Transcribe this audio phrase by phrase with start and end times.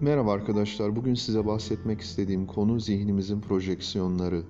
[0.00, 0.96] Merhaba arkadaşlar.
[0.96, 4.42] Bugün size bahsetmek istediğim konu zihnimizin projeksiyonları.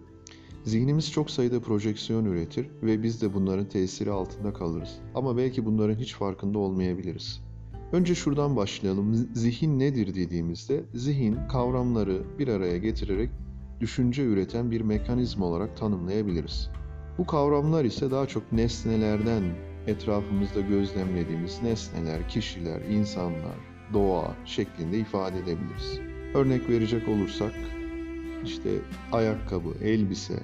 [0.64, 4.98] Zihnimiz çok sayıda projeksiyon üretir ve biz de bunların tesiri altında kalırız.
[5.14, 7.42] Ama belki bunların hiç farkında olmayabiliriz.
[7.92, 9.14] Önce şuradan başlayalım.
[9.34, 13.30] Zihin nedir dediğimizde zihin kavramları bir araya getirerek
[13.80, 16.70] düşünce üreten bir mekanizma olarak tanımlayabiliriz.
[17.18, 19.42] Bu kavramlar ise daha çok nesnelerden
[19.86, 26.00] etrafımızda gözlemlediğimiz nesneler, kişiler, insanlar, doğa şeklinde ifade edebiliriz.
[26.34, 27.52] Örnek verecek olursak
[28.44, 28.70] işte
[29.12, 30.42] ayakkabı, elbise,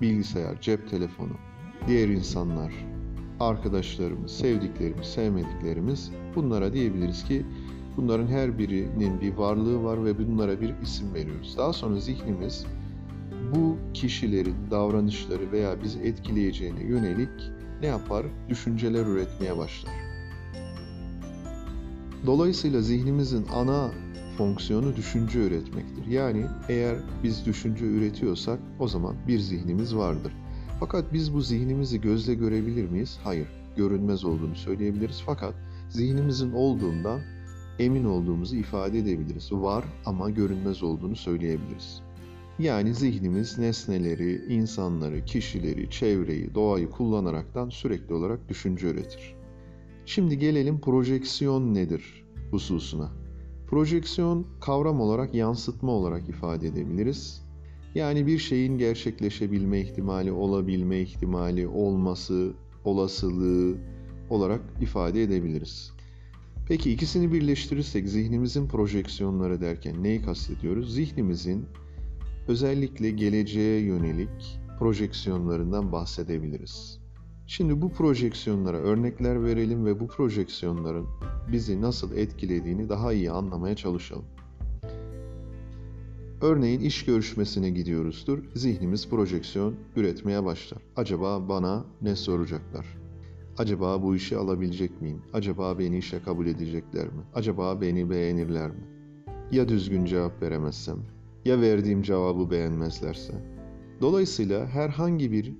[0.00, 1.32] bilgisayar, cep telefonu,
[1.86, 2.72] diğer insanlar,
[3.40, 7.46] arkadaşlarımız, sevdiklerimiz, sevmediklerimiz bunlara diyebiliriz ki
[7.96, 11.58] bunların her birinin bir varlığı var ve bunlara bir isim veriyoruz.
[11.58, 12.66] Daha sonra zihnimiz
[13.54, 17.50] bu kişilerin davranışları veya bizi etkileyeceğine yönelik
[17.80, 18.26] ne yapar?
[18.48, 20.11] Düşünceler üretmeye başlar.
[22.26, 23.90] Dolayısıyla zihnimizin ana
[24.38, 26.06] fonksiyonu düşünce üretmektir.
[26.06, 30.32] Yani eğer biz düşünce üretiyorsak o zaman bir zihnimiz vardır.
[30.80, 33.18] Fakat biz bu zihnimizi gözle görebilir miyiz?
[33.24, 35.22] Hayır, görünmez olduğunu söyleyebiliriz.
[35.26, 35.54] Fakat
[35.88, 37.20] zihnimizin olduğundan
[37.78, 39.52] emin olduğumuzu ifade edebiliriz.
[39.52, 42.02] Var ama görünmez olduğunu söyleyebiliriz.
[42.58, 49.41] Yani zihnimiz nesneleri, insanları, kişileri, çevreyi, doğayı kullanaraktan sürekli olarak düşünce üretir.
[50.06, 53.10] Şimdi gelelim projeksiyon nedir hususuna.
[53.66, 57.42] Projeksiyon kavram olarak yansıtma olarak ifade edebiliriz.
[57.94, 62.52] Yani bir şeyin gerçekleşebilme ihtimali, olabilme ihtimali, olması,
[62.84, 63.76] olasılığı
[64.30, 65.92] olarak ifade edebiliriz.
[66.68, 70.94] Peki ikisini birleştirirsek zihnimizin projeksiyonları derken neyi kastediyoruz?
[70.94, 71.66] Zihnimizin
[72.48, 77.01] özellikle geleceğe yönelik projeksiyonlarından bahsedebiliriz.
[77.46, 81.06] Şimdi bu projeksiyonlara örnekler verelim ve bu projeksiyonların
[81.52, 84.24] bizi nasıl etkilediğini daha iyi anlamaya çalışalım.
[86.40, 88.38] Örneğin iş görüşmesine gidiyoruzdur.
[88.54, 90.82] Zihnimiz projeksiyon üretmeye başlar.
[90.96, 92.86] Acaba bana ne soracaklar?
[93.58, 95.22] Acaba bu işi alabilecek miyim?
[95.32, 97.22] Acaba beni işe kabul edecekler mi?
[97.34, 98.86] Acaba beni beğenirler mi?
[99.52, 100.98] Ya düzgün cevap veremezsem?
[101.44, 103.32] Ya verdiğim cevabı beğenmezlerse?
[104.00, 105.52] Dolayısıyla herhangi bir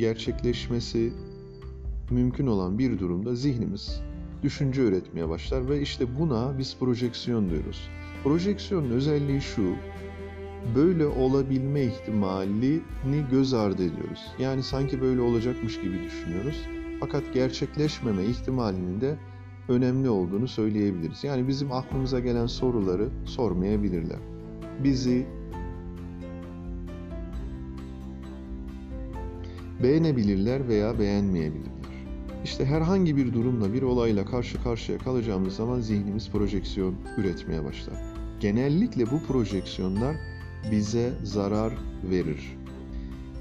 [0.00, 1.12] gerçekleşmesi
[2.10, 4.02] mümkün olan bir durumda zihnimiz
[4.42, 7.88] düşünce üretmeye başlar ve işte buna biz projeksiyon diyoruz.
[8.24, 9.74] Projeksiyonun özelliği şu,
[10.74, 12.80] böyle olabilme ihtimalini
[13.30, 14.20] göz ardı ediyoruz.
[14.38, 16.66] Yani sanki böyle olacakmış gibi düşünüyoruz.
[17.00, 19.16] Fakat gerçekleşmeme ihtimalinin de
[19.68, 21.24] önemli olduğunu söyleyebiliriz.
[21.24, 24.18] Yani bizim aklımıza gelen soruları sormayabilirler.
[24.84, 25.26] Bizi
[29.82, 31.80] beğenebilirler veya beğenmeyebilirler.
[32.44, 37.94] İşte herhangi bir durumla, bir olayla karşı karşıya kalacağımız zaman zihnimiz projeksiyon üretmeye başlar.
[38.40, 40.16] Genellikle bu projeksiyonlar
[40.70, 41.72] bize zarar
[42.10, 42.56] verir.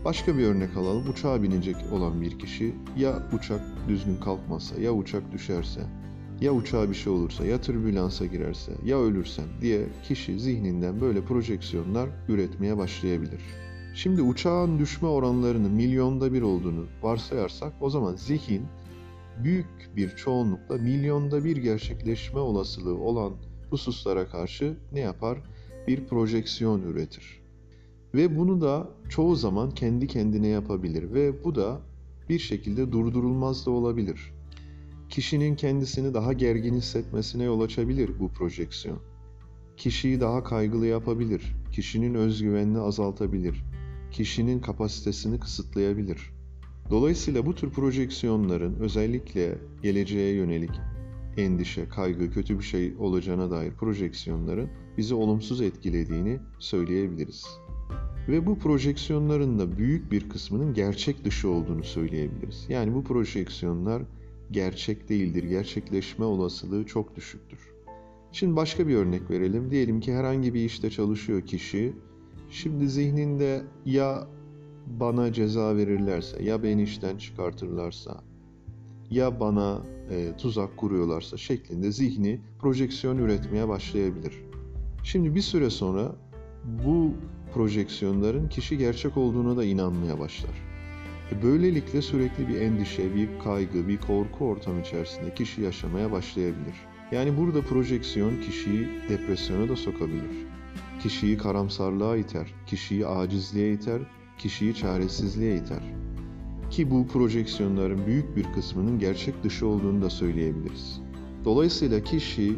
[0.05, 1.09] Başka bir örnek alalım.
[1.09, 5.81] Uçağa binecek olan bir kişi ya uçak düzgün kalkmazsa, ya uçak düşerse,
[6.41, 12.09] ya uçağa bir şey olursa, ya türbülansa girerse, ya ölürsem diye kişi zihninden böyle projeksiyonlar
[12.29, 13.41] üretmeye başlayabilir.
[14.03, 18.65] Şimdi uçağın düşme oranlarının milyonda bir olduğunu varsayarsak o zaman zihin
[19.43, 23.33] büyük bir çoğunlukla milyonda bir gerçekleşme olasılığı olan
[23.69, 25.37] hususlara karşı ne yapar?
[25.87, 27.41] Bir projeksiyon üretir.
[28.13, 31.81] Ve bunu da çoğu zaman kendi kendine yapabilir ve bu da
[32.29, 34.33] bir şekilde durdurulmaz da olabilir.
[35.09, 38.99] Kişinin kendisini daha gergin hissetmesine yol açabilir bu projeksiyon.
[39.77, 43.63] Kişiyi daha kaygılı yapabilir, kişinin özgüvenini azaltabilir,
[44.11, 46.31] kişinin kapasitesini kısıtlayabilir.
[46.89, 50.71] Dolayısıyla bu tür projeksiyonların özellikle geleceğe yönelik
[51.37, 57.45] endişe, kaygı, kötü bir şey olacağına dair projeksiyonların bizi olumsuz etkilediğini söyleyebiliriz.
[58.27, 62.65] Ve bu projeksiyonların da büyük bir kısmının gerçek dışı olduğunu söyleyebiliriz.
[62.69, 64.01] Yani bu projeksiyonlar
[64.51, 67.59] gerçek değildir, gerçekleşme olasılığı çok düşüktür.
[68.31, 69.71] Şimdi başka bir örnek verelim.
[69.71, 71.93] Diyelim ki herhangi bir işte çalışıyor kişi.
[72.49, 74.27] Şimdi zihninde ya
[74.87, 78.23] bana ceza verirlerse, ya beni işten çıkartırlarsa,
[79.09, 84.33] ya bana e, tuzak kuruyorlarsa şeklinde zihni projeksiyon üretmeye başlayabilir.
[85.03, 86.15] Şimdi bir süre sonra
[86.85, 87.13] bu
[87.53, 90.51] projeksiyonların kişi gerçek olduğuna da inanmaya başlar.
[91.31, 96.75] E, böylelikle sürekli bir endişe, bir kaygı, bir korku ortamı içerisinde kişi yaşamaya başlayabilir.
[97.11, 100.47] Yani burada projeksiyon kişiyi depresyona da sokabilir.
[100.99, 104.01] Kişiyi karamsarlığa iter, kişiyi acizliğe iter
[104.39, 105.83] kişiyi çaresizliğe iter.
[106.69, 111.01] Ki bu projeksiyonların büyük bir kısmının gerçek dışı olduğunu da söyleyebiliriz.
[111.45, 112.55] Dolayısıyla kişi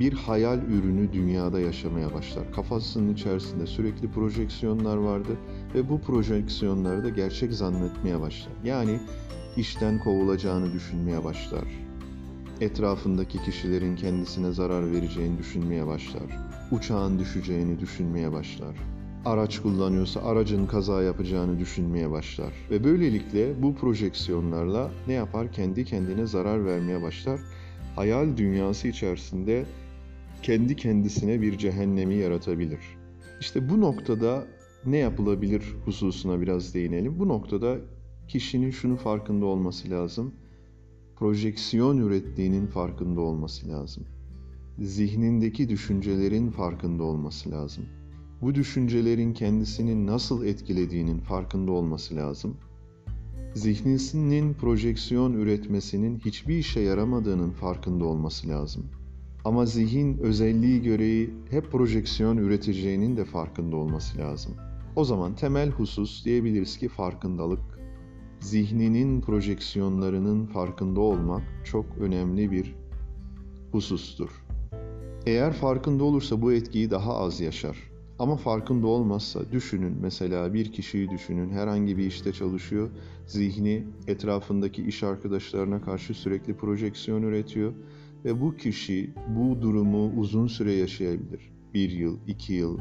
[0.00, 2.52] bir hayal ürünü dünyada yaşamaya başlar.
[2.52, 5.36] Kafasının içerisinde sürekli projeksiyonlar vardı
[5.74, 8.52] ve bu projeksiyonları da gerçek zannetmeye başlar.
[8.64, 9.00] Yani
[9.56, 11.87] işten kovulacağını düşünmeye başlar.
[12.60, 16.22] Etrafındaki kişilerin kendisine zarar vereceğini düşünmeye başlar.
[16.70, 18.76] Uçağın düşeceğini düşünmeye başlar.
[19.24, 22.52] Araç kullanıyorsa aracın kaza yapacağını düşünmeye başlar.
[22.70, 25.52] Ve böylelikle bu projeksiyonlarla ne yapar?
[25.52, 27.40] Kendi kendine zarar vermeye başlar.
[27.96, 29.64] Hayal dünyası içerisinde
[30.42, 32.80] kendi kendisine bir cehennemi yaratabilir.
[33.40, 34.44] İşte bu noktada
[34.86, 37.18] ne yapılabilir hususuna biraz değinelim.
[37.18, 37.76] Bu noktada
[38.28, 40.34] kişinin şunu farkında olması lazım.
[41.18, 44.04] Projeksiyon ürettiğinin farkında olması lazım.
[44.78, 47.84] Zihnindeki düşüncelerin farkında olması lazım.
[48.42, 52.56] Bu düşüncelerin kendisini nasıl etkilediğinin farkında olması lazım.
[53.54, 58.86] Zihnisinin projeksiyon üretmesinin hiçbir işe yaramadığının farkında olması lazım.
[59.44, 64.54] Ama zihin özelliği gereği hep projeksiyon üreteceğinin de farkında olması lazım.
[64.96, 67.77] O zaman temel husus diyebiliriz ki farkındalık
[68.40, 72.74] zihninin projeksiyonlarının farkında olmak çok önemli bir
[73.72, 74.30] husustur.
[75.26, 77.76] Eğer farkında olursa bu etkiyi daha az yaşar.
[78.18, 82.90] Ama farkında olmazsa düşünün mesela bir kişiyi düşünün herhangi bir işte çalışıyor.
[83.26, 87.72] Zihni etrafındaki iş arkadaşlarına karşı sürekli projeksiyon üretiyor
[88.24, 91.52] ve bu kişi bu durumu uzun süre yaşayabilir.
[91.74, 92.78] Bir yıl, iki yıl,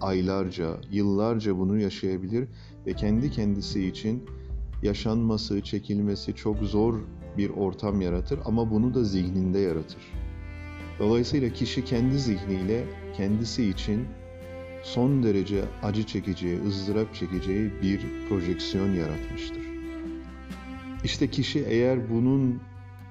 [0.00, 2.48] aylarca, yıllarca bunu yaşayabilir
[2.86, 4.22] ve kendi kendisi için
[4.82, 6.94] yaşanması, çekilmesi çok zor
[7.38, 10.12] bir ortam yaratır ama bunu da zihninde yaratır.
[10.98, 12.84] Dolayısıyla kişi kendi zihniyle
[13.16, 14.04] kendisi için
[14.82, 19.62] son derece acı çekeceği, ızdırap çekeceği bir projeksiyon yaratmıştır.
[21.04, 22.60] İşte kişi eğer bunun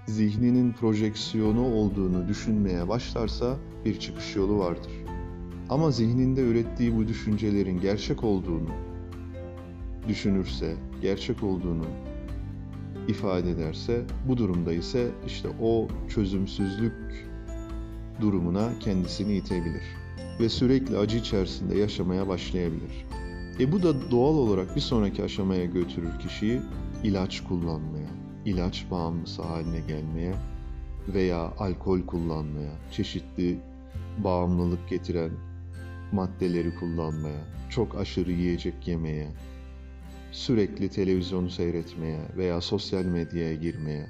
[0.08, 4.92] zihninin projeksiyonu olduğunu düşünmeye başlarsa bir çıkış yolu vardır.
[5.70, 8.70] Ama zihninde ürettiği bu düşüncelerin gerçek olduğunu
[10.12, 11.86] düşünürse, gerçek olduğunu
[13.08, 17.28] ifade ederse, bu durumda ise işte o çözümsüzlük
[18.22, 19.84] durumuna kendisini itebilir
[20.40, 23.06] ve sürekli acı içerisinde yaşamaya başlayabilir.
[23.60, 26.62] E bu da doğal olarak bir sonraki aşamaya götürür kişiyi
[27.04, 28.10] ilaç kullanmaya,
[28.46, 30.34] ilaç bağımlısı haline gelmeye
[31.08, 33.60] veya alkol kullanmaya, çeşitli
[34.24, 35.32] bağımlılık getiren
[36.12, 39.28] maddeleri kullanmaya, çok aşırı yiyecek yemeye,
[40.32, 44.10] sürekli televizyonu seyretmeye veya sosyal medyaya girmeye.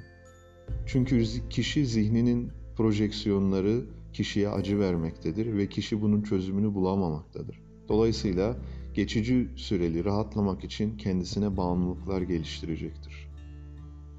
[0.86, 7.62] Çünkü kişi zihninin projeksiyonları kişiye acı vermektedir ve kişi bunun çözümünü bulamamaktadır.
[7.88, 8.56] Dolayısıyla
[8.94, 13.28] geçici süreli rahatlamak için kendisine bağımlılıklar geliştirecektir.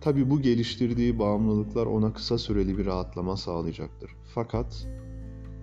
[0.01, 4.11] Tabi bu geliştirdiği bağımlılıklar ona kısa süreli bir rahatlama sağlayacaktır.
[4.33, 4.87] Fakat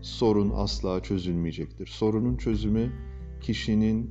[0.03, 1.87] sorun asla çözülmeyecektir.
[1.87, 2.93] Sorunun çözümü
[3.41, 4.11] kişinin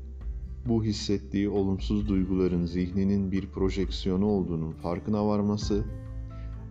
[0.65, 5.83] bu hissettiği olumsuz duyguların zihninin bir projeksiyonu olduğunun farkına varması,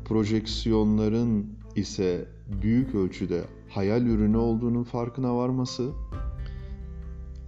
[0.05, 1.47] projeksiyonların
[1.77, 2.29] ise
[2.63, 5.91] büyük ölçüde hayal ürünü olduğunun farkına varması,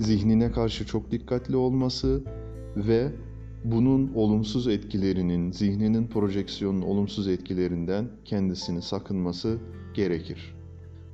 [0.00, 2.24] zihnine karşı çok dikkatli olması
[2.76, 3.12] ve
[3.64, 9.58] bunun olumsuz etkilerinin, zihninin projeksiyonun olumsuz etkilerinden kendisini sakınması
[9.94, 10.54] gerekir.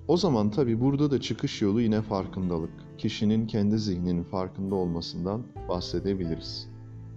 [0.09, 2.86] O zaman tabi burada da çıkış yolu yine farkındalık.
[2.99, 6.69] Kişinin kendi zihninin farkında olmasından bahsedebiliriz.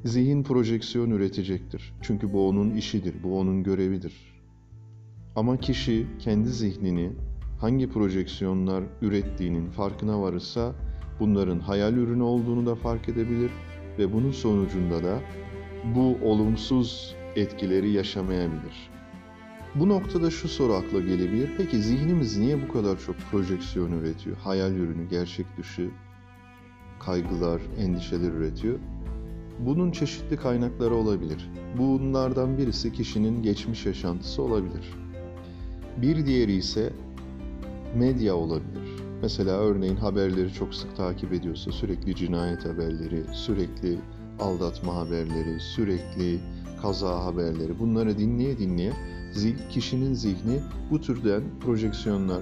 [0.05, 1.93] Zihin projeksiyon üretecektir.
[2.01, 4.41] Çünkü bu onun işidir, bu onun görevidir.
[5.35, 7.11] Ama kişi kendi zihnini
[7.59, 10.75] hangi projeksiyonlar ürettiğinin farkına varırsa
[11.19, 13.51] bunların hayal ürünü olduğunu da fark edebilir
[13.97, 15.19] ve bunun sonucunda da
[15.95, 18.98] bu olumsuz etkileri yaşamayabilir.
[19.75, 21.49] Bu noktada şu soru akla gelebilir.
[21.57, 24.37] Peki zihnimiz niye bu kadar çok projeksiyon üretiyor?
[24.37, 25.89] Hayal ürünü, gerçek dışı
[26.99, 28.79] kaygılar, endişeler üretiyor.
[29.59, 31.49] Bunun çeşitli kaynakları olabilir.
[31.77, 34.93] Bunlardan birisi kişinin geçmiş yaşantısı olabilir.
[35.97, 36.93] Bir diğeri ise
[37.95, 38.89] medya olabilir.
[39.21, 43.97] Mesela örneğin haberleri çok sık takip ediyorsa sürekli cinayet haberleri, sürekli
[44.39, 46.39] aldatma haberleri, sürekli
[46.81, 48.93] kaza haberleri bunları dinleye dinleye
[49.69, 50.59] kişinin zihni
[50.91, 52.41] bu türden projeksiyonlar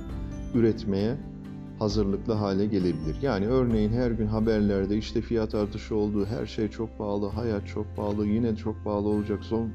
[0.54, 1.18] üretmeye
[1.80, 3.18] hazırlıklı hale gelebilir.
[3.22, 7.96] Yani örneğin her gün haberlerde işte fiyat artışı olduğu, her şey çok pahalı, hayat çok
[7.96, 9.70] pahalı, yine çok pahalı olacak, son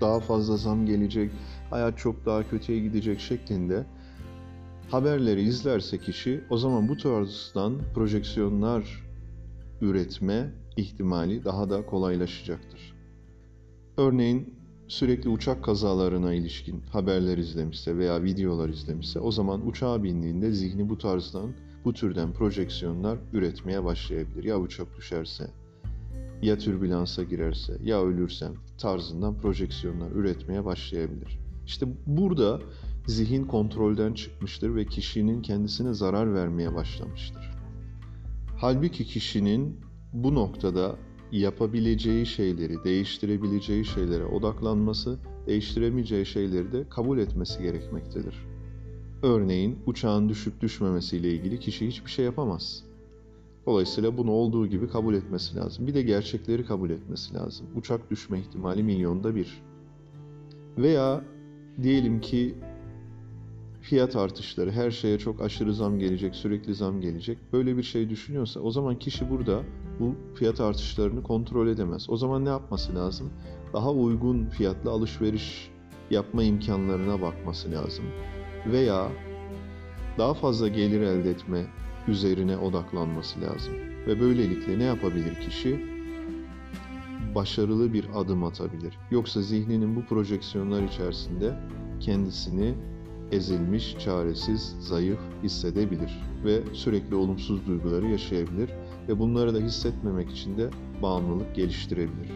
[0.00, 1.30] daha fazla zam gelecek,
[1.70, 3.84] hayat çok daha kötüye gidecek şeklinde
[4.90, 9.01] haberleri izlerse kişi o zaman bu tarzdan projeksiyonlar
[9.82, 12.94] üretme ihtimali daha da kolaylaşacaktır.
[13.96, 14.54] Örneğin
[14.88, 20.98] sürekli uçak kazalarına ilişkin haberler izlemişse veya videolar izlemişse o zaman uçağa bindiğinde zihni bu
[20.98, 21.50] tarzdan,
[21.84, 24.44] bu türden projeksiyonlar üretmeye başlayabilir.
[24.44, 25.50] Ya uçak düşerse,
[26.42, 31.38] ya türbülansa girerse, ya ölürsem tarzından projeksiyonlar üretmeye başlayabilir.
[31.66, 32.60] İşte burada
[33.06, 37.51] zihin kontrolden çıkmıştır ve kişinin kendisine zarar vermeye başlamıştır.
[38.62, 39.80] Halbuki kişinin
[40.12, 40.96] bu noktada
[41.32, 48.34] yapabileceği şeyleri, değiştirebileceği şeylere odaklanması, değiştiremeyeceği şeyleri de kabul etmesi gerekmektedir.
[49.22, 52.84] Örneğin uçağın düşüp düşmemesiyle ilgili kişi hiçbir şey yapamaz.
[53.66, 55.86] Dolayısıyla bunu olduğu gibi kabul etmesi lazım.
[55.86, 57.66] Bir de gerçekleri kabul etmesi lazım.
[57.76, 59.62] Uçak düşme ihtimali milyonda bir.
[60.78, 61.24] Veya
[61.82, 62.54] diyelim ki
[63.82, 67.38] fiyat artışları, her şeye çok aşırı zam gelecek, sürekli zam gelecek.
[67.52, 69.62] Böyle bir şey düşünüyorsa o zaman kişi burada
[70.00, 72.10] bu fiyat artışlarını kontrol edemez.
[72.10, 73.30] O zaman ne yapması lazım?
[73.72, 75.70] Daha uygun fiyatlı alışveriş
[76.10, 78.04] yapma imkanlarına bakması lazım.
[78.66, 79.08] Veya
[80.18, 81.66] daha fazla gelir elde etme
[82.08, 83.74] üzerine odaklanması lazım.
[84.06, 85.92] Ve böylelikle ne yapabilir kişi?
[87.34, 88.98] Başarılı bir adım atabilir.
[89.10, 91.54] Yoksa zihninin bu projeksiyonlar içerisinde
[92.00, 92.74] kendisini
[93.32, 98.70] ezilmiş, çaresiz, zayıf hissedebilir ve sürekli olumsuz duyguları yaşayabilir
[99.08, 100.70] ve bunları da hissetmemek için de
[101.02, 102.30] bağımlılık geliştirebilir.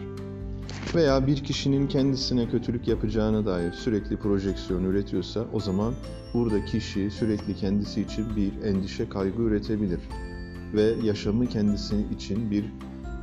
[0.95, 5.93] Veya bir kişinin kendisine kötülük yapacağına dair sürekli projeksiyon üretiyorsa o zaman
[6.33, 9.99] burada kişi sürekli kendisi için bir endişe, kaygı üretebilir
[10.73, 12.65] ve yaşamı kendisi için bir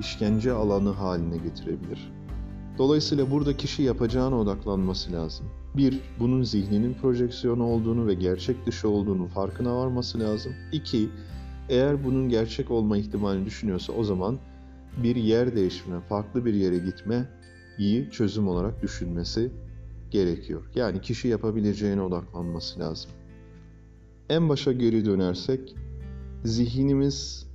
[0.00, 2.12] işkence alanı haline getirebilir.
[2.78, 5.47] Dolayısıyla burada kişi yapacağına odaklanması lazım.
[5.76, 10.52] Bir, bunun zihninin projeksiyonu olduğunu ve gerçek dışı olduğunu farkına varması lazım.
[10.73, 11.09] İki,
[11.69, 14.38] eğer bunun gerçek olma ihtimalini düşünüyorsa o zaman
[15.02, 17.28] bir yer değişimi, farklı bir yere gitme
[17.78, 19.50] iyi çözüm olarak düşünmesi
[20.11, 20.62] gerekiyor.
[20.75, 23.11] Yani kişi yapabileceğine odaklanması lazım.
[24.28, 25.76] En başa geri dönersek
[26.45, 27.47] zihnimiz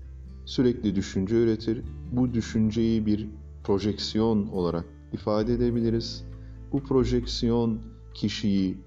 [0.45, 1.83] sürekli düşünce üretir.
[2.11, 3.27] Bu düşünceyi bir
[3.63, 6.25] projeksiyon olarak ifade edebiliriz.
[6.71, 7.79] Bu projeksiyon
[8.13, 8.77] kişiyi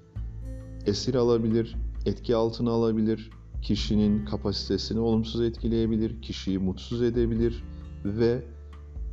[0.86, 1.76] esir alabilir,
[2.06, 3.30] etki altına alabilir,
[3.62, 7.64] kişinin kapasitesini olumsuz etkileyebilir, kişiyi mutsuz edebilir
[8.04, 8.42] ve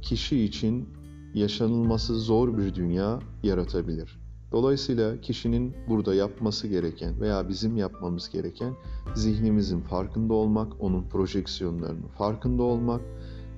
[0.02, 0.90] kişi için
[1.34, 4.20] yaşanılması zor bir dünya yaratabilir.
[4.52, 8.74] Dolayısıyla kişinin burada yapması gereken veya bizim yapmamız gereken
[9.16, 13.02] zihnimizin farkında olmak, onun projeksiyonlarının farkında olmak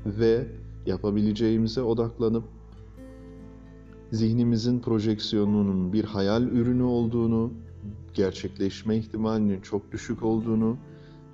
[0.05, 0.47] ve
[0.85, 2.43] yapabileceğimize odaklanıp
[4.11, 7.51] zihnimizin projeksiyonunun bir hayal ürünü olduğunu,
[8.13, 10.77] gerçekleşme ihtimalinin çok düşük olduğunu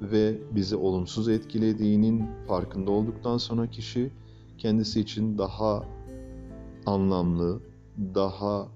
[0.01, 4.11] ve bizi olumsuz etkilediğinin farkında olduktan sonra kişi
[4.57, 5.83] kendisi için daha
[6.85, 7.59] anlamlı,
[8.15, 8.67] daha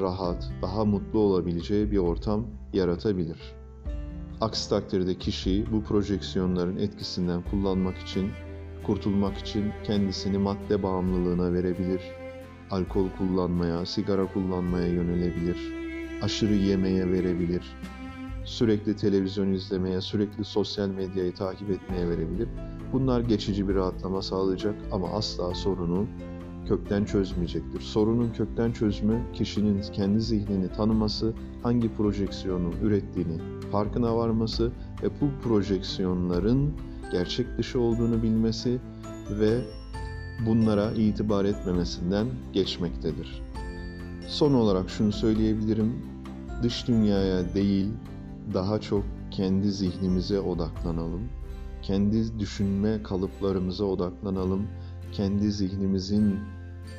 [0.00, 3.38] rahat, daha mutlu olabileceği bir ortam yaratabilir.
[4.40, 8.30] Aksi takdirde kişi bu projeksiyonların etkisinden kullanmak için,
[8.86, 12.00] kurtulmak için kendisini madde bağımlılığına verebilir,
[12.70, 15.74] alkol kullanmaya, sigara kullanmaya yönelebilir,
[16.22, 17.76] aşırı yemeye verebilir,
[18.44, 22.48] sürekli televizyon izlemeye, sürekli sosyal medyayı takip etmeye verebilir.
[22.92, 26.06] Bunlar geçici bir rahatlama sağlayacak ama asla sorunu
[26.68, 27.80] kökten çözmeyecektir.
[27.80, 33.38] Sorunun kökten çözümü kişinin kendi zihnini tanıması, hangi projeksiyonu ürettiğini
[33.72, 34.72] farkına varması
[35.02, 36.72] ve bu projeksiyonların
[37.12, 38.78] gerçek dışı olduğunu bilmesi
[39.30, 39.60] ve
[40.46, 43.42] bunlara itibar etmemesinden geçmektedir.
[44.28, 45.94] Son olarak şunu söyleyebilirim.
[46.62, 47.88] Dış dünyaya değil,
[48.54, 51.28] daha çok kendi zihnimize odaklanalım.
[51.82, 54.66] Kendi düşünme kalıplarımıza odaklanalım.
[55.12, 56.38] Kendi zihnimizin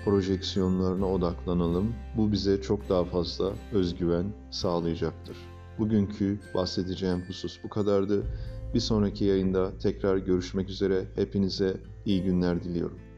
[0.06, 1.94] projeksiyonlarına odaklanalım.
[2.18, 5.38] Bu bize çok daha fazla özgüven sağlayacaktır.
[5.80, 8.24] Bugünkü bahsedeceğim husus bu kadardı.
[8.74, 11.06] Bir sonraki yayında tekrar görüşmek üzere.
[11.16, 13.11] Hepinize iyi günler diliyorum.